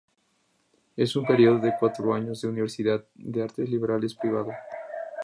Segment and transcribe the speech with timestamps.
[0.97, 4.49] Es un período de cuatro años de universidad de artes liberales privado.